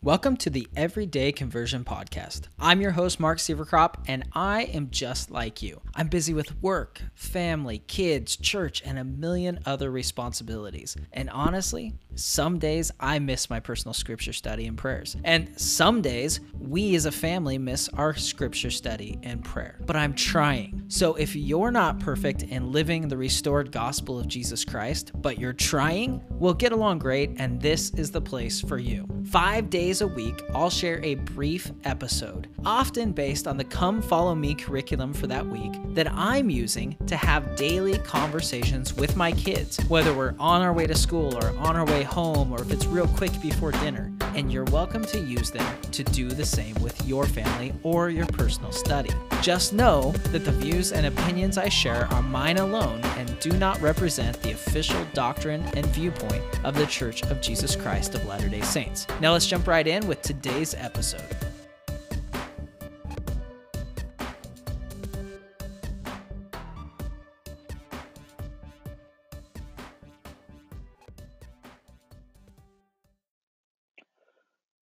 [0.00, 2.42] Welcome to the Everyday Conversion Podcast.
[2.60, 5.80] I'm your host, Mark Sieverkrop, and I am just like you.
[5.96, 10.96] I'm busy with work, family, kids, church, and a million other responsibilities.
[11.12, 15.16] And honestly, some days I miss my personal scripture study and prayers.
[15.24, 19.80] And some days we as a family miss our scripture study and prayer.
[19.84, 20.84] But I'm trying.
[20.86, 25.52] So if you're not perfect in living the restored gospel of Jesus Christ, but you're
[25.52, 29.08] trying, we'll get along great, and this is the place for you.
[29.24, 34.02] Five days days a week, I'll share a brief episode, often based on the Come
[34.02, 39.32] Follow Me curriculum for that week that I'm using to have daily conversations with my
[39.32, 42.70] kids, whether we're on our way to school or on our way home or if
[42.70, 44.12] it's real quick before dinner.
[44.38, 48.26] And you're welcome to use them to do the same with your family or your
[48.26, 49.10] personal study.
[49.42, 53.80] Just know that the views and opinions I share are mine alone and do not
[53.80, 58.60] represent the official doctrine and viewpoint of the Church of Jesus Christ of Latter day
[58.60, 59.08] Saints.
[59.20, 61.47] Now let's jump right in with today's episode.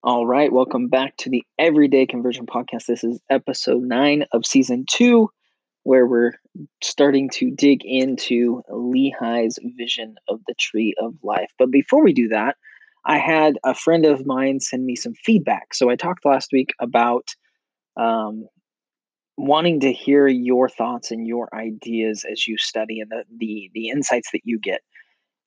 [0.06, 2.86] All right, welcome back to the Everyday Conversion Podcast.
[2.86, 5.30] This is episode nine of season two,
[5.82, 6.34] where we're
[6.80, 11.50] starting to dig into Lehi's vision of the tree of life.
[11.58, 12.54] But before we do that,
[13.04, 15.74] I had a friend of mine send me some feedback.
[15.74, 17.26] So I talked last week about
[17.96, 18.46] um,
[19.36, 23.88] wanting to hear your thoughts and your ideas as you study and the the, the
[23.88, 24.82] insights that you get.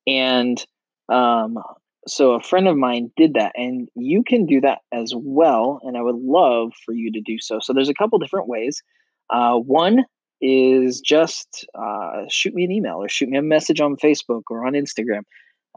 [0.05, 0.61] And
[1.07, 1.59] um,
[2.07, 5.79] so a friend of mine did that, and you can do that as well.
[5.83, 7.59] And I would love for you to do so.
[7.59, 8.81] So there's a couple different ways.
[9.29, 10.05] Uh, one
[10.41, 14.65] is just uh, shoot me an email or shoot me a message on Facebook or
[14.65, 15.23] on Instagram.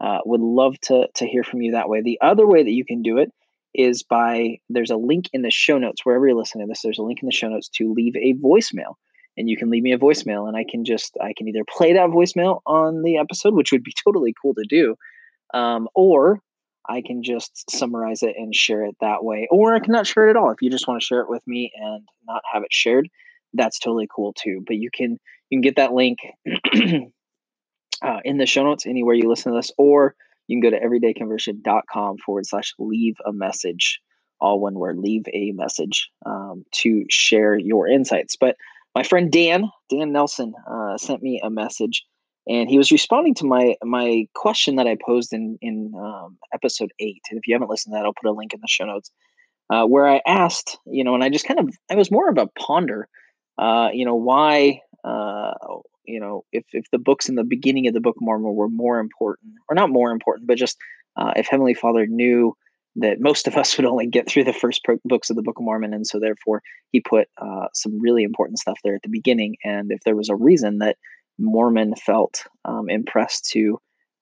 [0.01, 2.01] Uh, would love to to hear from you that way.
[2.01, 3.31] The other way that you can do it
[3.73, 6.81] is by there's a link in the show notes wherever you're listening to this.
[6.81, 8.95] There's a link in the show notes to leave a voicemail,
[9.37, 11.93] and you can leave me a voicemail, and I can just I can either play
[11.93, 14.95] that voicemail on the episode, which would be totally cool to do,
[15.53, 16.39] um, or
[16.87, 20.31] I can just summarize it and share it that way, or I cannot share it
[20.31, 20.51] at all.
[20.51, 23.07] If you just want to share it with me and not have it shared,
[23.53, 24.63] that's totally cool too.
[24.65, 25.19] But you can
[25.49, 26.19] you can get that link
[28.01, 30.15] uh, in the show notes anywhere you listen to this, or
[30.47, 34.01] you can go to everydayconversion.com forward slash leave a message,
[34.41, 38.35] all one word, leave a message um, to share your insights.
[38.35, 38.57] But
[38.93, 42.05] my friend Dan, Dan Nelson, uh, sent me a message
[42.47, 46.91] and he was responding to my my question that I posed in in um, episode
[46.99, 47.21] eight.
[47.29, 49.11] And if you haven't listened to that, I'll put a link in the show notes
[49.69, 52.37] uh, where I asked, you know, and I just kind of I was more of
[52.37, 53.07] a ponder,
[53.57, 55.53] uh, you know, why uh,
[56.05, 58.69] you know, if if the books in the beginning of the Book of Mormon were
[58.69, 60.77] more important, or not more important, but just
[61.15, 62.55] uh, if Heavenly Father knew
[62.97, 65.63] that most of us would only get through the first books of the Book of
[65.63, 66.61] Mormon, and so therefore
[66.91, 69.55] he put uh, some really important stuff there at the beginning.
[69.63, 70.97] And if there was a reason that
[71.37, 73.79] Mormon felt um, impressed to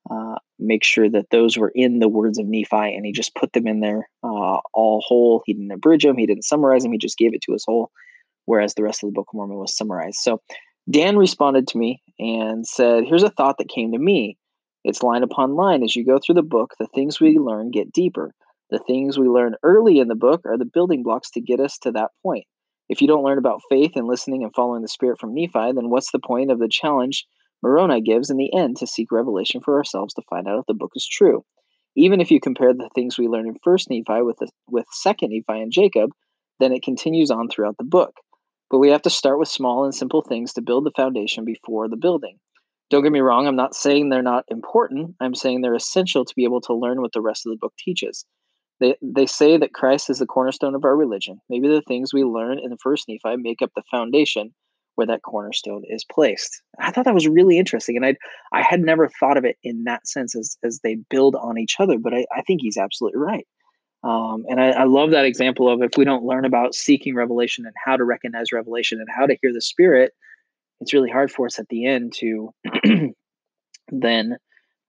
[0.10, 3.54] uh, make sure that those were in the words of Nephi, and he just put
[3.54, 5.44] them in there uh, all whole.
[5.46, 7.92] He didn't abridge them, he didn't summarize them, he just gave it to us whole,
[8.46, 10.18] whereas the rest of the Book of Mormon was summarized.
[10.18, 10.42] So
[10.90, 14.38] Dan responded to me and said, Here's a thought that came to me.
[14.84, 15.84] It's line upon line.
[15.84, 18.34] As you go through the book, the things we learn get deeper.
[18.72, 21.78] The things we learn early in the book are the building blocks to get us
[21.80, 22.46] to that point.
[22.90, 25.90] If you don't learn about faith and listening and following the Spirit from Nephi, then
[25.90, 27.26] what's the point of the challenge
[27.64, 30.74] Moroni gives in the end to seek revelation for ourselves to find out if the
[30.74, 31.46] book is true?
[31.96, 35.32] Even if you compare the things we learn in First Nephi with the, with Second
[35.32, 36.12] Nephi and Jacob,
[36.60, 38.16] then it continues on throughout the book.
[38.70, 41.90] But we have to start with small and simple things to build the foundation before
[41.90, 42.38] the building.
[42.90, 45.16] Don't get me wrong, I'm not saying they're not important.
[45.20, 47.74] I'm saying they're essential to be able to learn what the rest of the book
[47.78, 48.26] teaches.
[48.82, 51.40] They, they say that Christ is the cornerstone of our religion.
[51.50, 54.54] Maybe the things we learn in the first Nephi make up the foundation
[54.96, 56.62] where that cornerstone is placed.
[56.80, 58.16] I thought that was really interesting, and I
[58.52, 61.76] I had never thought of it in that sense as as they build on each
[61.80, 61.98] other.
[61.98, 63.48] But I, I think he's absolutely right.
[64.04, 67.68] Um, and I, I, love that example of if we don't learn about seeking revelation
[67.68, 70.12] and how to recognize revelation and how to hear the Spirit,
[70.80, 72.50] it's really hard for us at the end to
[73.92, 74.38] then,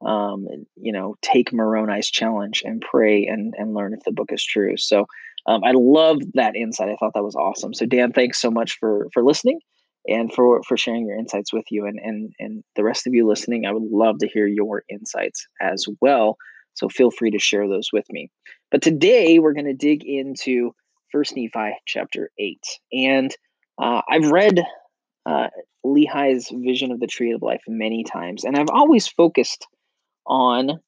[0.04, 0.46] um,
[0.76, 4.76] you know, take Moroni's challenge and pray and, and learn if the book is true.
[4.76, 5.06] So
[5.46, 6.88] um, I love that insight.
[6.88, 7.74] I thought that was awesome.
[7.74, 9.60] So Dan, thanks so much for for listening
[10.06, 13.26] and for for sharing your insights with you and and and the rest of you
[13.26, 13.66] listening.
[13.66, 16.36] I would love to hear your insights as well.
[16.74, 18.30] So feel free to share those with me.
[18.70, 20.74] But today we're going to dig into
[21.10, 23.34] First Nephi chapter eight, and
[23.80, 24.62] uh, I've read
[25.26, 25.48] uh,
[25.84, 29.66] Lehi's vision of the tree of life many times, and I've always focused
[30.26, 30.80] on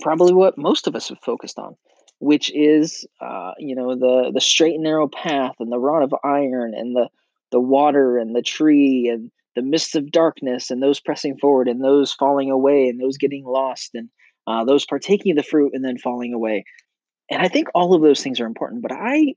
[0.00, 1.76] probably what most of us have focused on,
[2.18, 6.14] which is uh, you know the the straight and narrow path and the rod of
[6.24, 7.08] iron and the
[7.50, 11.82] the water and the tree and the mists of darkness and those pressing forward and
[11.82, 14.08] those falling away and those getting lost and
[14.46, 16.64] uh, those partaking of the fruit and then falling away.
[17.30, 19.34] And i think all of those things are important but i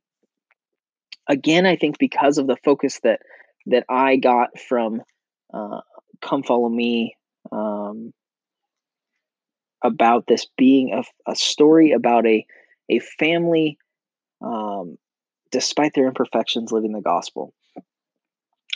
[1.29, 3.19] again i think because of the focus that
[3.67, 5.01] that i got from
[5.53, 5.81] uh,
[6.21, 7.15] come follow me
[7.51, 8.13] um,
[9.83, 12.45] about this being a, a story about a
[12.89, 13.77] a family
[14.41, 14.97] um,
[15.51, 17.53] despite their imperfections living the gospel.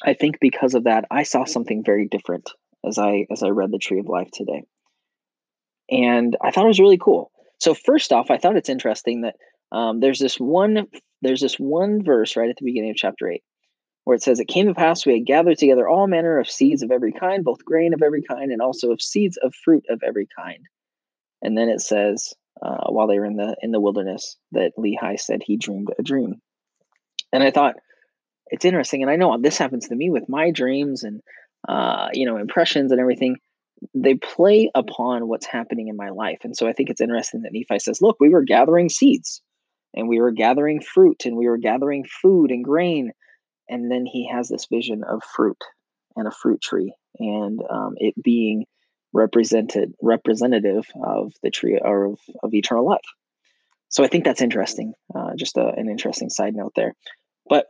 [0.04, 2.52] I think because of that i saw something very different
[2.86, 4.64] as i as i read the tree of life today.
[5.90, 7.32] And i thought it was really cool.
[7.60, 9.36] So first off i thought it's interesting that
[9.72, 10.88] um, there's this one
[11.22, 13.44] there's this one verse right at the beginning of chapter 8
[14.04, 16.84] where it says it came to pass we had gathered together all manner of seeds
[16.84, 20.02] of every kind both grain of every kind and also of seeds of fruit of
[20.06, 20.60] every kind
[21.42, 25.20] and then it says uh, while they were in the in the wilderness that Lehi
[25.20, 26.36] said he dreamed a dream.
[27.32, 27.76] And I thought
[28.48, 31.22] it's interesting, and I know this happens to me with my dreams and
[31.68, 33.38] uh, you know impressions and everything.
[33.94, 37.52] They play upon what's happening in my life, and so I think it's interesting that
[37.54, 39.42] Nephi says, "Look, we were gathering seeds,
[39.94, 43.12] and we were gathering fruit, and we were gathering food and grain."
[43.70, 45.62] And then he has this vision of fruit
[46.16, 48.66] and a fruit tree, and um, it being
[49.14, 53.00] represented representative of the tree or of, of eternal life.
[53.90, 54.94] So I think that's interesting.
[55.16, 56.94] Uh, just a, an interesting side note there.
[57.50, 57.68] But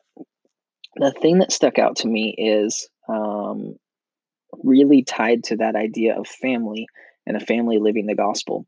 [0.95, 3.75] the thing that stuck out to me is um,
[4.63, 6.87] really tied to that idea of family
[7.25, 8.65] and a family living the gospel.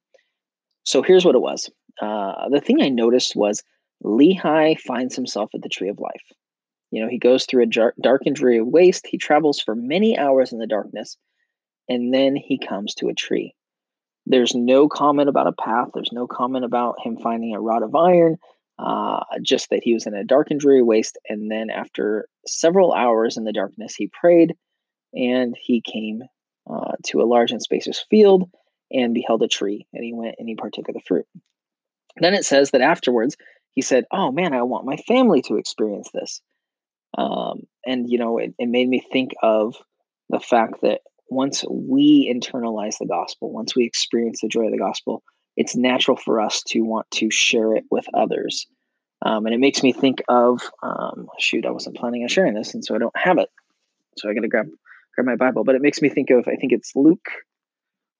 [0.84, 1.70] So here's what it was.
[2.02, 3.64] Uh, the thing I noticed was
[4.04, 6.24] Lehi finds himself at the tree of life.
[6.92, 9.06] You know, he goes through a jar- dark and dreary waste.
[9.08, 11.18] He travels for many hours in the darkness
[11.90, 13.56] and then he comes to a tree.
[14.26, 15.90] There's no comment about a path.
[15.94, 18.38] There's no comment about him finding a rod of iron.
[18.78, 21.18] Uh, just that he was in a dark and dreary waste.
[21.28, 24.54] And then, after several hours in the darkness, he prayed
[25.14, 26.22] and he came
[26.70, 28.50] uh, to a large and spacious field
[28.90, 29.86] and beheld a tree.
[29.92, 31.26] And he went and he partook of the fruit.
[32.22, 33.36] Then it says that afterwards
[33.72, 36.42] he said, Oh man, I want my family to experience this.
[37.18, 39.76] Um, and, you know, it, it made me think of
[40.30, 44.78] the fact that once we internalize the gospel, once we experience the joy of the
[44.78, 45.24] gospel,
[45.56, 48.66] it's natural for us to want to share it with others.
[49.26, 52.74] Um, and it makes me think of um, shoot, I wasn't planning on sharing this,
[52.74, 53.50] and so I don't have it.
[54.18, 54.68] So I got to grab
[55.16, 55.64] grab my Bible.
[55.64, 57.28] But it makes me think of I think it's Luke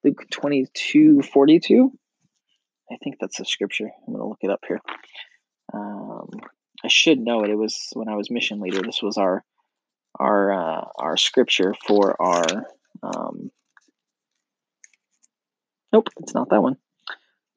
[0.04, 1.92] Luke twenty two forty two.
[2.92, 3.90] I think that's the scripture.
[4.08, 4.82] I'm going to look it up here.
[5.74, 6.28] Um,
[6.84, 7.52] I should know it.
[7.52, 8.82] It was when I was mission leader.
[8.82, 9.44] This was our
[10.20, 12.66] our uh, our scripture for our
[13.04, 13.52] um,
[15.92, 16.78] nope, it's not that one.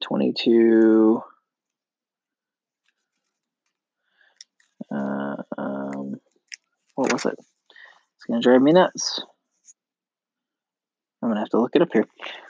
[0.03, 1.21] 22.
[4.91, 6.15] Uh, um,
[6.95, 7.35] what was it?
[7.37, 9.21] It's going to drive me nuts.
[11.21, 12.05] I'm going to have to look it up here.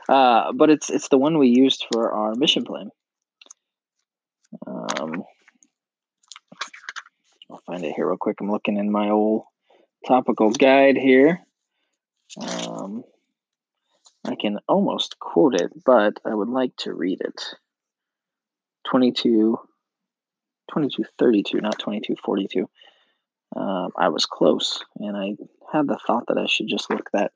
[0.09, 2.89] Uh, but it's it's the one we used for our mission plan.
[4.67, 5.23] Um,
[7.49, 8.37] I'll find it here real quick.
[8.41, 9.43] I'm looking in my old
[10.07, 11.39] topical guide here.
[12.39, 13.03] Um,
[14.25, 17.41] I can almost quote it, but I would like to read it.
[18.89, 19.57] 22,
[20.71, 22.69] 2232, not 2242.
[23.55, 25.35] Um, I was close, and I
[25.71, 27.31] had the thought that I should just look that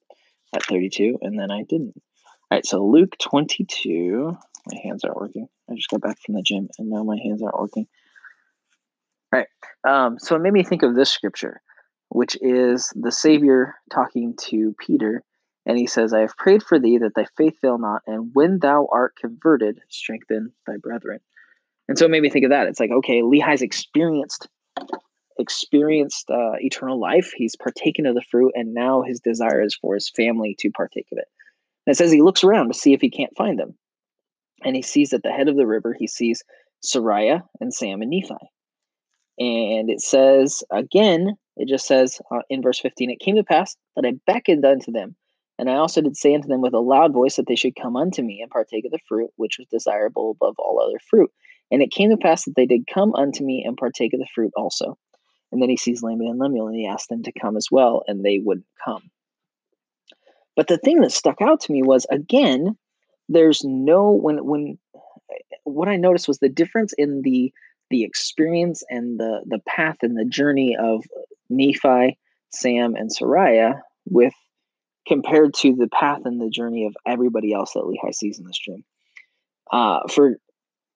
[0.56, 1.94] at 32, and then I didn't.
[1.96, 4.36] All right, so Luke 22.
[4.72, 5.48] My hands aren't working.
[5.70, 7.88] I just got back from the gym, and now my hands aren't working.
[9.34, 9.48] All right,
[9.88, 11.62] um, so it made me think of this scripture
[12.10, 15.24] which is the Savior talking to Peter.
[15.66, 18.60] And he says, I have prayed for thee that thy faith fail not, and when
[18.60, 21.20] thou art converted, strengthen thy brethren.
[21.90, 22.68] And so it made me think of that.
[22.68, 24.48] It's like, okay, Lehi's experienced
[25.40, 27.32] experienced uh, eternal life.
[27.36, 31.08] He's partaken of the fruit, and now his desire is for his family to partake
[31.12, 31.28] of it.
[31.86, 33.78] And it says he looks around to see if he can't find them.
[34.64, 36.44] And he sees at the head of the river, he sees
[36.84, 38.34] Sariah and Sam and Nephi.
[39.40, 43.76] And it says again, it just says uh, in verse 15, it came to pass
[43.96, 45.16] that I beckoned unto them.
[45.60, 47.96] And I also did say unto them with a loud voice that they should come
[47.96, 51.32] unto me and partake of the fruit, which was desirable above all other fruit.
[51.72, 54.28] And it came to pass that they did come unto me and partake of the
[54.34, 54.98] fruit also.
[55.52, 58.04] And then he sees Laman and Lemuel, and he asked them to come as well,
[58.08, 59.10] and they wouldn't come.
[60.56, 62.78] But the thing that stuck out to me was again,
[63.30, 64.78] there's no when when
[65.64, 67.54] what I noticed was the difference in the
[67.90, 71.06] the experience and the the path and the journey of
[71.50, 72.18] Nephi,
[72.52, 74.34] Sam, and Sariah with
[75.08, 78.60] compared to the path and the journey of everybody else that Lehi sees in this
[78.64, 78.84] dream.
[79.72, 80.38] Uh, for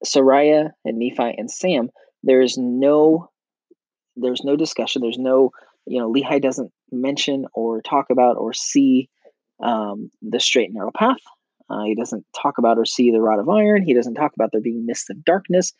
[0.05, 1.89] Sariah and Nephi and Sam,
[2.23, 3.29] there is no
[4.15, 5.01] there's no discussion.
[5.01, 5.51] There's no,
[5.85, 9.09] you know, Lehi doesn't mention or talk about or see
[9.63, 11.21] um, the straight and narrow path.
[11.69, 13.83] Uh, he doesn't talk about or see the rod of iron.
[13.83, 15.71] He doesn't talk about there being mists of darkness.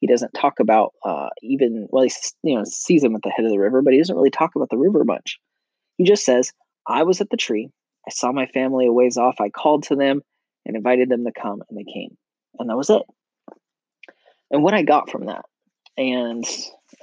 [0.00, 3.44] He doesn't talk about uh, even well, he you know sees them at the head
[3.44, 5.38] of the river, but he doesn't really talk about the river much.
[5.98, 6.52] He just says,
[6.86, 7.70] "I was at the tree.
[8.06, 9.40] I saw my family a ways off.
[9.40, 10.22] I called to them
[10.64, 12.16] and invited them to come, and they came,
[12.58, 13.02] and that was it."
[14.50, 15.44] And what I got from that,
[15.96, 16.44] and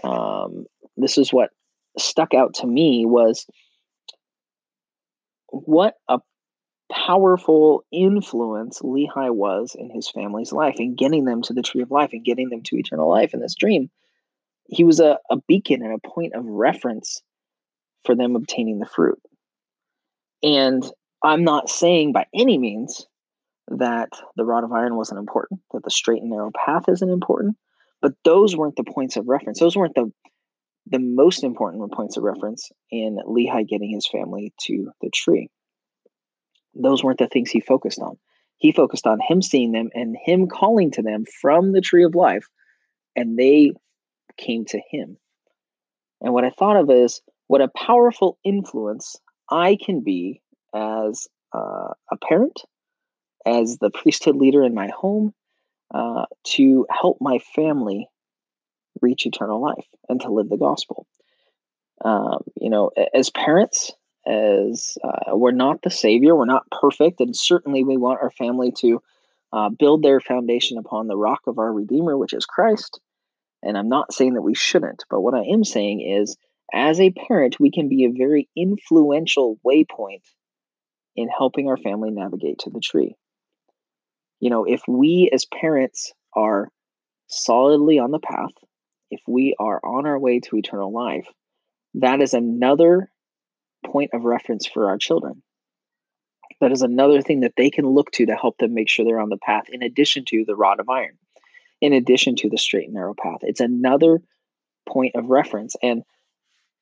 [0.04, 0.66] um,
[0.98, 1.52] this is what
[2.00, 3.46] stuck out to me was
[5.50, 6.20] what a
[6.92, 11.92] powerful influence Lehi was in his family's life and getting them to the tree of
[11.92, 13.90] life and getting them to eternal life in this dream.
[14.70, 17.22] He was a, a beacon and a point of reference
[18.06, 19.20] for them obtaining the fruit.
[20.44, 20.86] And
[21.24, 23.06] I'm not saying by any means
[23.70, 27.58] that the rod of iron wasn't important, that the straight and narrow path isn't important,
[28.02, 29.60] but those weren't the points of reference.
[29.60, 30.12] Those weren't the
[30.90, 35.50] the most important points of reference in Lehi getting his family to the tree
[36.82, 38.18] those weren't the things he focused on.
[38.58, 42.16] He focused on him seeing them and him calling to them from the tree of
[42.16, 42.48] life,
[43.16, 43.72] and they
[44.38, 45.18] came to him.
[46.22, 49.16] And what I thought of is what a powerful influence
[49.50, 50.42] I can be
[50.74, 52.62] as uh, a parent,
[53.46, 55.34] as the priesthood leader in my home,
[55.94, 58.08] uh, to help my family
[59.02, 61.08] reach eternal life and to live the gospel.
[62.04, 63.92] Um, you know, as parents,
[64.28, 68.72] as uh, we're not the savior, we're not perfect, and certainly we want our family
[68.80, 69.02] to
[69.54, 73.00] uh, build their foundation upon the rock of our Redeemer, which is Christ.
[73.64, 76.38] And I'm not saying that we shouldn't, but what I am saying is,
[76.74, 80.24] as a parent, we can be a very influential waypoint
[81.16, 83.16] in helping our family navigate to the tree.
[84.40, 86.70] You know, if we as parents are
[87.28, 88.52] solidly on the path,
[89.10, 91.28] if we are on our way to eternal life,
[91.96, 93.10] that is another
[93.86, 95.42] point of reference for our children.
[96.60, 99.20] That is another thing that they can look to to help them make sure they're
[99.20, 101.18] on the path, in addition to the rod of iron,
[101.82, 103.40] in addition to the straight and narrow path.
[103.42, 104.22] It's another
[104.88, 105.76] point of reference.
[105.84, 106.04] And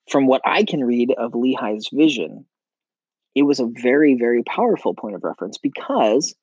[0.10, 2.46] from what I can read of Lehi's vision,
[3.34, 6.36] it was a very, very powerful point of reference because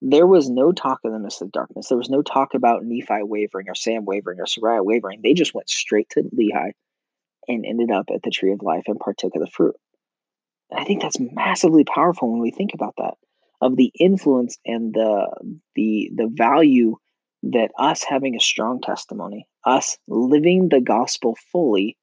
[0.00, 1.88] there was no talk of the mist of darkness.
[1.88, 5.20] There was no talk about Nephi wavering or Sam wavering or Sariah wavering.
[5.22, 6.72] They just went straight to Lehi
[7.48, 9.74] and ended up at the tree of life and partook of the fruit.
[10.70, 13.14] And I think that's massively powerful when we think about that
[13.62, 15.28] of the influence and the
[15.76, 16.96] the the value
[17.44, 21.96] that us having a strong testimony, us living the gospel fully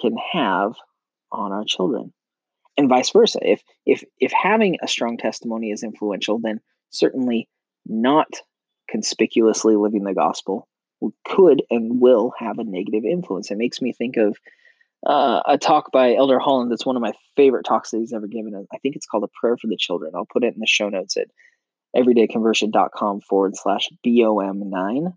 [0.00, 0.74] can have
[1.30, 2.12] on our children.
[2.76, 3.38] And vice versa.
[3.42, 7.48] If if if having a strong testimony is influential, then certainly
[7.86, 8.28] not
[8.88, 10.68] conspicuously living the gospel
[11.24, 13.50] could and will have a negative influence.
[13.50, 14.36] It makes me think of
[15.06, 18.26] uh, a talk by Elder Holland that's one of my favorite talks that he's ever
[18.26, 18.54] given.
[18.72, 20.12] I think it's called A Prayer for the Children.
[20.14, 21.28] I'll put it in the show notes at
[21.94, 25.12] everydayconversion.com forward slash BOM9.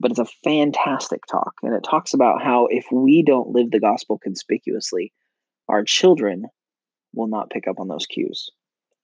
[0.00, 1.54] But it's a fantastic talk.
[1.62, 5.12] And it talks about how if we don't live the gospel conspicuously,
[5.68, 6.46] our children
[7.14, 8.50] will not pick up on those cues.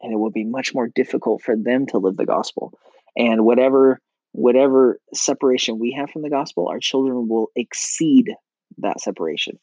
[0.03, 2.73] And it will be much more difficult for them to live the gospel.
[3.17, 4.01] And whatever
[4.33, 8.33] whatever separation we have from the gospel, our children will exceed
[8.79, 9.59] that separation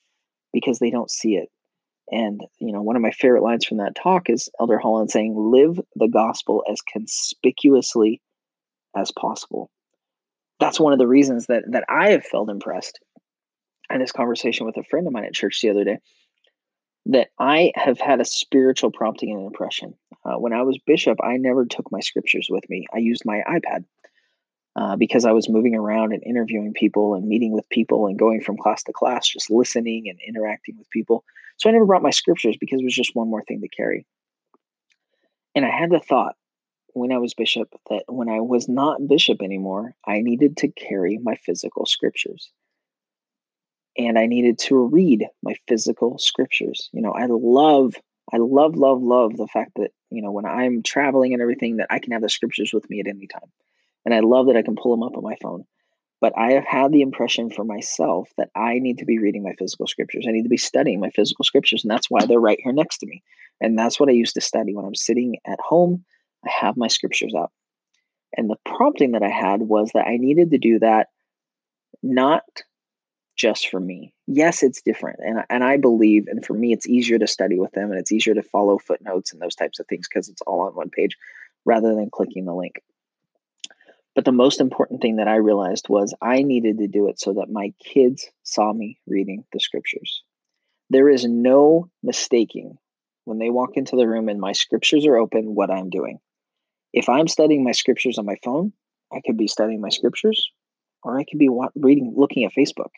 [0.57, 1.49] because they don't see it.
[2.11, 5.35] And, you know, one of my favorite lines from that talk is Elder Holland saying,
[5.37, 8.21] live the gospel as conspicuously
[8.95, 9.69] as possible.
[10.59, 12.99] That's one of the reasons that that I have felt impressed
[13.91, 15.97] in this conversation with a friend of mine at church the other day
[17.05, 19.93] that I have had a spiritual prompting and impression.
[20.25, 22.87] Uh, when I was bishop, I never took my scriptures with me.
[22.91, 23.85] I used my iPad
[24.77, 28.41] uh, because I was moving around and interviewing people and meeting with people and going
[28.41, 31.23] from class to class, just listening and interacting with people.
[31.57, 34.05] So I never brought my scriptures because it was just one more thing to carry.
[35.55, 36.35] And I had the thought
[36.93, 41.17] when I was bishop that when I was not bishop anymore, I needed to carry
[41.17, 42.51] my physical scriptures.
[43.97, 46.89] And I needed to read my physical scriptures.
[46.93, 47.95] You know, I love,
[48.31, 51.87] I love, love, love the fact that, you know, when I'm traveling and everything, that
[51.89, 53.49] I can have the scriptures with me at any time.
[54.07, 55.65] And I love that I can pull them up on my phone.
[56.21, 59.51] But I have had the impression for myself that I need to be reading my
[59.59, 60.25] physical scriptures.
[60.25, 61.83] I need to be studying my physical scriptures.
[61.83, 63.21] And that's why they're right here next to me.
[63.59, 66.05] And that's what I used to study when I'm sitting at home.
[66.45, 67.51] I have my scriptures up.
[68.37, 71.07] And the prompting that I had was that I needed to do that
[72.01, 72.43] not
[73.35, 74.13] just for me.
[74.25, 75.19] Yes, it's different.
[75.19, 78.13] And, and I believe, and for me, it's easier to study with them and it's
[78.13, 81.17] easier to follow footnotes and those types of things because it's all on one page
[81.65, 82.81] rather than clicking the link.
[84.17, 87.33] But the most important thing that I realized was I needed to do it so
[87.33, 90.23] that my kids saw me reading the scriptures.
[90.89, 92.79] There is no mistaking
[93.25, 96.17] when they walk into the room and my scriptures are open what I'm doing.
[96.93, 98.73] If I'm studying my scriptures on my phone,
[99.13, 100.49] I could be studying my scriptures
[101.03, 102.89] or I could be reading looking at Facebook.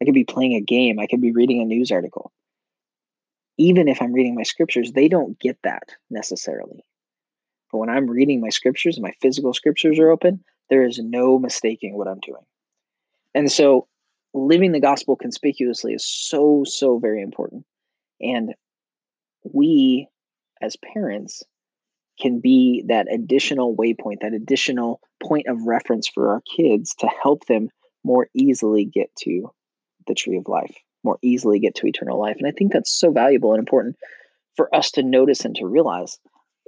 [0.00, 2.30] I could be playing a game, I could be reading a news article.
[3.58, 6.84] Even if I'm reading my scriptures, they don't get that necessarily.
[7.72, 11.38] But when I'm reading my scriptures and my physical scriptures are open, there is no
[11.38, 12.44] mistaking what I'm doing.
[13.34, 13.86] And so
[14.32, 17.64] living the gospel conspicuously is so, so very important.
[18.20, 18.54] And
[19.44, 20.08] we
[20.60, 21.42] as parents
[22.20, 27.46] can be that additional waypoint, that additional point of reference for our kids to help
[27.46, 27.68] them
[28.04, 29.50] more easily get to
[30.06, 32.36] the tree of life, more easily get to eternal life.
[32.38, 33.96] And I think that's so valuable and important
[34.56, 36.18] for us to notice and to realize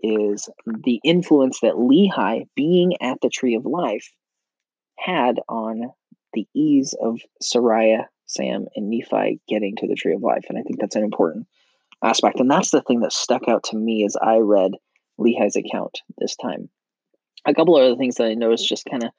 [0.02, 4.12] is the influence that Lehi being at the tree of life
[4.98, 5.92] had on
[6.32, 10.46] the ease of Sariah, Sam, and Nephi getting to the tree of life.
[10.48, 11.46] And I think that's an important
[12.02, 12.40] aspect.
[12.40, 14.72] And that's the thing that stuck out to me as I read
[15.18, 16.68] Lehi's account this time.
[17.46, 19.10] A couple of other things that I noticed just kind of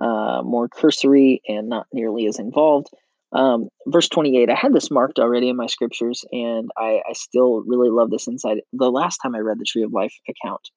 [0.00, 2.88] uh, more cursory and not nearly as involved.
[3.32, 7.62] Um, verse 28, I had this marked already in my scriptures, and I, I, still
[7.66, 8.58] really love this insight.
[8.72, 10.70] The last time I read the Tree of Life account,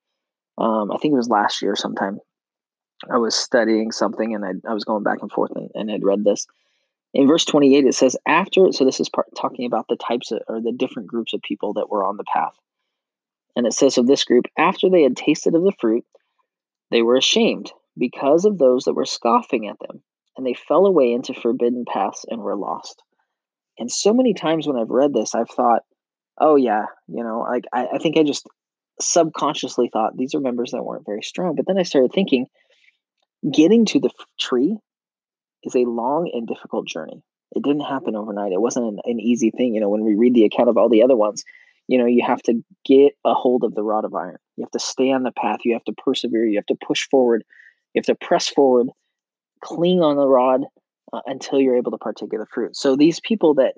[0.58, 2.20] um, I think it was last year sometime,
[3.10, 6.04] I was studying something and I, I was going back and forth and, and I'd
[6.04, 6.48] read this.
[7.14, 10.42] In verse 28, it says, After, so this is part, talking about the types of,
[10.48, 12.54] or the different groups of people that were on the path.
[13.56, 16.06] And it says of this group, after they had tasted of the fruit,
[16.92, 20.02] they were ashamed because of those that were scoffing at them,
[20.40, 23.04] and they fell away into forbidden paths and were lost.
[23.78, 25.82] And so many times when I've read this, I've thought,
[26.40, 28.48] oh, yeah, you know, like I, I think I just
[29.02, 31.56] subconsciously thought these are members that weren't very strong.
[31.56, 32.48] But then I started thinking,
[33.54, 34.78] getting to the tree
[35.64, 37.22] is a long and difficult journey.
[37.52, 38.54] It didn't happen overnight.
[38.54, 39.76] It wasn't an, an, easy thing.
[39.76, 41.44] You know, when we read the account of all the other ones,
[41.90, 44.38] you know, you have to get a hold of the rod of iron.
[44.56, 45.60] You have to stay on the path.
[45.66, 46.46] You have to persevere.
[46.46, 47.44] You have to push forward.
[47.94, 48.88] You have to press forward,
[49.64, 50.66] cling on the rod
[51.14, 52.76] uh, until you're able to partake of the fruit.
[52.76, 53.76] So these people that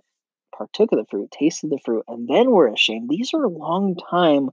[0.55, 4.49] partook of the fruit, tasted the fruit, and then were ashamed, these are long time,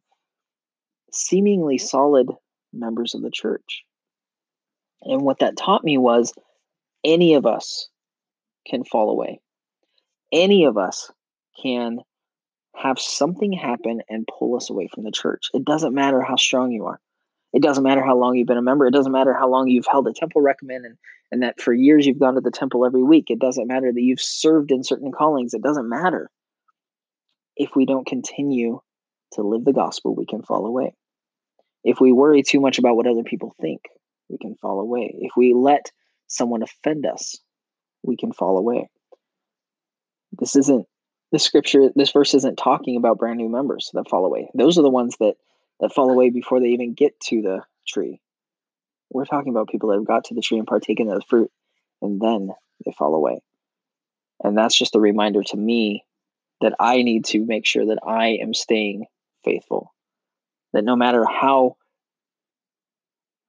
[1.12, 2.28] seemingly solid
[2.72, 3.84] members of the church.
[5.02, 6.32] And what that taught me was
[7.04, 7.88] any of us
[8.66, 9.40] can fall away.
[10.32, 11.10] Any of us
[11.62, 11.98] can
[12.76, 15.48] have something happen and pull us away from the church.
[15.52, 17.00] It doesn't matter how strong you are.
[17.52, 18.86] It doesn't matter how long you've been a member.
[18.86, 20.96] It doesn't matter how long you've held a temple recommend and,
[21.32, 23.30] and that for years you've gone to the temple every week.
[23.30, 25.54] It doesn't matter that you've served in certain callings.
[25.54, 26.30] It doesn't matter.
[27.56, 28.80] If we don't continue
[29.32, 30.94] to live the gospel, we can fall away.
[31.84, 33.80] If we worry too much about what other people think,
[34.28, 35.14] we can fall away.
[35.20, 35.90] If we let
[36.26, 37.36] someone offend us,
[38.02, 38.90] we can fall away.
[40.38, 40.86] This isn't
[41.32, 44.50] the scripture, this verse isn't talking about brand new members that fall away.
[44.54, 45.34] Those are the ones that
[45.80, 48.20] that fall away before they even get to the tree.
[49.10, 51.50] We're talking about people that have got to the tree and partaken of the fruit,
[52.02, 52.50] and then
[52.84, 53.40] they fall away.
[54.42, 56.04] And that's just a reminder to me
[56.60, 59.06] that I need to make sure that I am staying
[59.44, 59.94] faithful.
[60.72, 61.76] That no matter how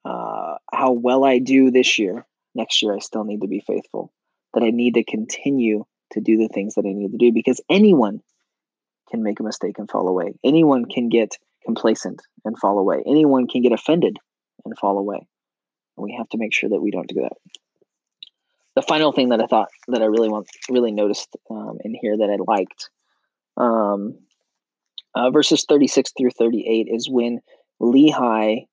[0.05, 4.13] uh, how well I do this year, next year I still need to be faithful.
[4.53, 7.61] That I need to continue to do the things that I need to do because
[7.69, 8.21] anyone
[9.09, 10.33] can make a mistake and fall away.
[10.43, 13.03] Anyone can get complacent and fall away.
[13.05, 14.17] Anyone can get offended
[14.65, 15.27] and fall away.
[15.97, 17.33] And we have to make sure that we don't do that.
[18.75, 22.17] The final thing that I thought that I really want, really noticed um, in here
[22.17, 22.89] that I liked,
[23.57, 24.17] um,
[25.15, 27.39] uh, verses 36 through 38 is when
[27.81, 28.65] Lehi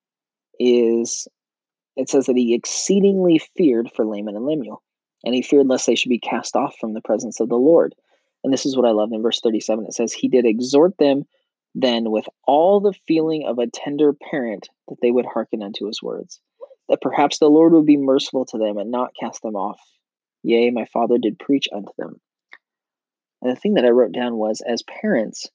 [0.59, 1.27] is
[1.97, 4.83] it says that he exceedingly feared for Laman and Lemuel,
[5.25, 7.95] and he feared lest they should be cast off from the presence of the Lord.
[8.45, 9.87] And this is what I love in verse 37.
[9.87, 11.25] It says, He did exhort them
[11.79, 16.03] then with all the feeling of a tender parent that they would hearken unto his
[16.03, 16.41] words,
[16.89, 19.79] that perhaps the Lord would be merciful to them and not cast them off.
[20.43, 22.19] Yea, my father did preach unto them.
[23.43, 25.49] And the thing that I wrote down was as parents,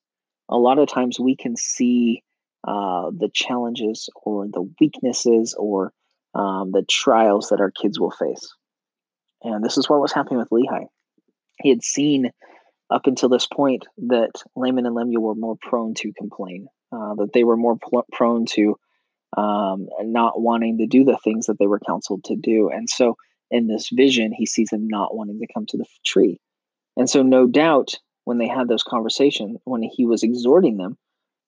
[0.48, 2.22] a lot of times we can see
[2.68, 5.92] uh, the challenges or the weaknesses or
[6.36, 8.54] um, the trials that our kids will face.
[9.42, 10.86] And this is what was happening with Lehi.
[11.64, 12.30] He had seen
[12.92, 17.32] up until this point that Laman and Lemuel were more prone to complain, uh, that
[17.34, 18.76] they were more pl- prone to
[19.38, 22.70] um, not wanting to do the things that they were counseled to do.
[22.70, 23.16] And so
[23.50, 26.40] in this vision, he sees them not wanting to come to the tree.
[26.98, 30.98] And so, no doubt, when they had those conversations, when he was exhorting them,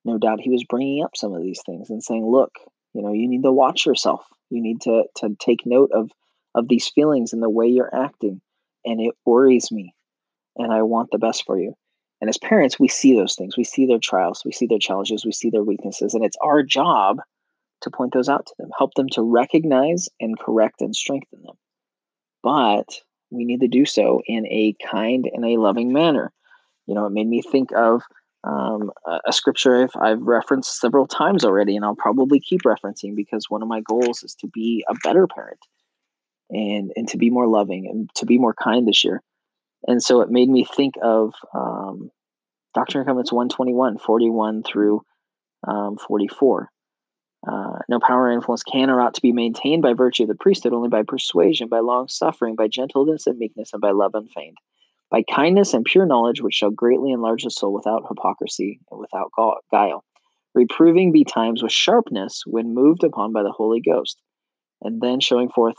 [0.06, 2.52] no doubt he was bringing up some of these things and saying, look,
[2.94, 4.26] you know, you need to watch yourself.
[4.50, 6.12] You need to to take note of
[6.56, 8.42] of these feelings and the way you're acting,
[8.86, 9.96] and it worries me,
[10.58, 11.74] and I want the best for you.
[12.22, 13.58] And as parents, we see those things.
[13.58, 16.64] We see their trials, we see their challenges, we see their weaknesses, and it's our
[16.64, 17.18] job
[17.82, 21.56] to point those out to them, help them to recognize and correct and strengthen them.
[22.42, 26.32] But we need to do so in a kind and a loving manner.
[26.86, 28.04] You know, it made me think of
[28.44, 28.92] um,
[29.26, 33.62] a, scripture I've, I've referenced several times already, and I'll probably keep referencing because one
[33.62, 35.60] of my goals is to be a better parent
[36.50, 39.22] and and to be more loving and to be more kind this year.
[39.88, 42.10] And so it made me think of um,
[42.74, 45.02] Doctrine and Covenants 121, 41 through
[45.68, 46.70] um, 44.
[47.46, 50.36] Uh, no power or influence can or ought to be maintained by virtue of the
[50.36, 54.58] priesthood, only by persuasion, by long suffering, by gentleness and meekness, and by love unfeigned,
[55.12, 59.30] by kindness and pure knowledge, which shall greatly enlarge the soul without hypocrisy and without
[59.72, 60.06] guile.
[60.56, 64.22] Reproving betimes with sharpness when moved upon by the Holy Ghost,
[64.82, 65.76] and then showing forth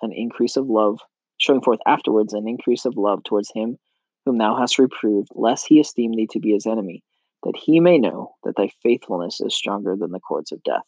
[0.00, 0.98] an increase of love,
[1.42, 3.76] showing forth afterwards an increase of love towards him
[4.24, 7.02] whom thou hast reproved, lest he esteem thee to be his enemy,
[7.42, 10.84] that he may know that thy faithfulness is stronger than the cords of death.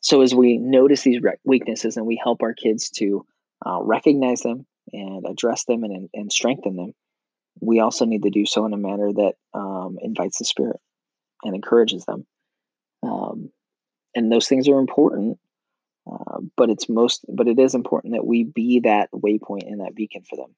[0.00, 3.26] So as we notice these weaknesses and we help our kids to
[3.64, 6.94] uh, recognize them and address them and, and strengthen them,
[7.60, 10.80] we also need to do so in a manner that um, invites the Spirit
[11.44, 12.26] and encourages them.
[13.02, 13.50] Um,
[14.14, 15.38] and those things are important,
[16.10, 19.94] uh, but it's most, but it is important that we be that waypoint and that
[19.94, 20.54] beacon for them.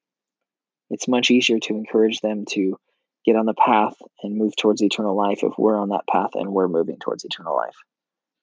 [0.89, 2.77] It's much easier to encourage them to
[3.25, 6.51] get on the path and move towards eternal life if we're on that path and
[6.51, 7.75] we're moving towards eternal life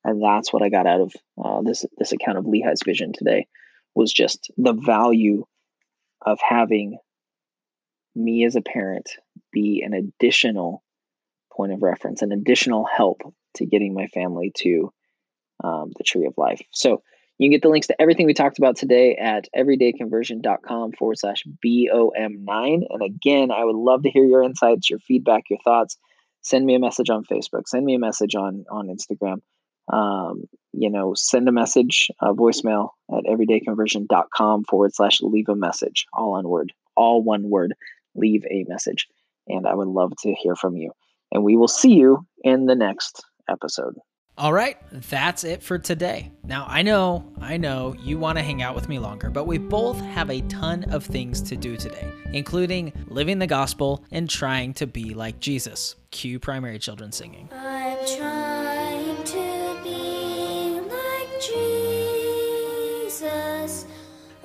[0.05, 1.13] and that's what I got out of
[1.43, 3.47] uh, this this account of Lehi's vision today
[3.95, 5.45] was just the value
[6.25, 6.99] of having
[8.15, 9.11] me as a parent
[9.53, 10.83] be an additional
[11.53, 13.23] point of reference, an additional help
[13.57, 14.93] to getting my family to
[15.63, 16.61] um, the tree of life.
[16.71, 17.03] So
[17.39, 21.45] you can get the links to everything we talked about today at everydayconversion.com forward slash
[21.65, 22.83] BOM9.
[22.89, 25.97] And again, I would love to hear your insights, your feedback, your thoughts.
[26.43, 29.39] Send me a message on Facebook, send me a message on, on Instagram
[29.91, 36.07] um, you know, send a message, a voicemail at everydayconversion.com forward slash leave a message,
[36.13, 37.75] all one word, all one word,
[38.15, 39.07] leave a message.
[39.49, 40.93] And I would love to hear from you.
[41.33, 43.97] And we will see you in the next episode.
[44.39, 46.33] All right, that's it for today.
[46.43, 49.59] Now, I know, I know you want to hang out with me longer, but we
[49.59, 54.73] both have a ton of things to do today, including living the gospel and trying
[54.75, 55.97] to be like Jesus.
[56.13, 57.51] Cue primary children singing.
[57.53, 59.53] I'm trying to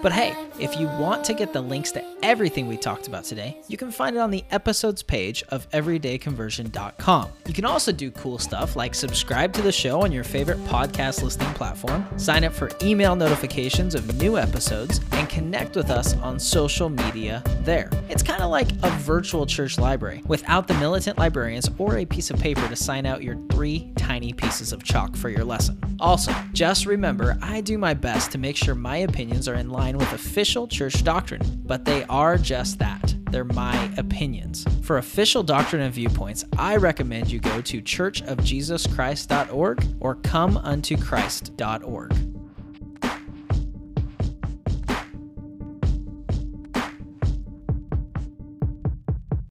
[0.01, 3.57] But hey, if you want to get the links to everything we talked about today,
[3.67, 7.29] you can find it on the episodes page of everydayconversion.com.
[7.47, 11.23] You can also do cool stuff like subscribe to the show on your favorite podcast
[11.23, 16.39] listening platform, sign up for email notifications of new episodes, and connect with us on
[16.39, 17.89] social media there.
[18.09, 22.29] It's kind of like a virtual church library without the militant librarians or a piece
[22.29, 25.79] of paper to sign out your three tiny pieces of chalk for your lesson.
[25.99, 29.97] Also, just remember I do my best to make sure my opinions are in line
[29.97, 33.15] with official church doctrine, but they are just that.
[33.31, 34.65] They're my opinions.
[34.81, 42.36] For official doctrine and viewpoints, I recommend you go to churchofjesuschrist.org or comeuntochrist.org.